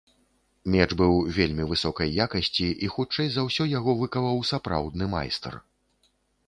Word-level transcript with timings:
Меч 0.75 0.87
быў 1.01 1.13
вельмі 1.37 1.67
высокай 1.73 2.15
якасці 2.25 2.67
і, 2.87 2.91
хутчэй 2.95 3.27
за 3.35 3.41
ўсё, 3.49 3.63
яго 3.77 3.91
выкаваў 4.01 4.43
сапраўдны 4.55 5.05
майстар. 5.15 5.53